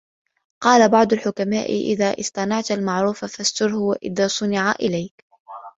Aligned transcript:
قَالَ 0.63 0.89
بَعْضُ 0.89 1.13
الْحُكَمَاءِ 1.13 1.69
إذَا 1.75 2.19
اصْطَنَعَتْ 2.19 2.71
الْمَعْرُوفَ 2.71 3.25
فَاسْتُرْهُ، 3.25 3.77
وَإِذَا 3.89 4.27
صُنِعَ 4.27 4.71
إلَيْك 4.71 5.13